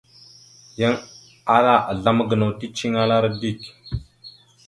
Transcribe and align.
Yan 0.79 0.95
ala 1.55 1.73
azlam 1.91 2.17
gənaw 2.29 2.51
ticeliŋalara 2.59 3.29
dik. 3.41 3.61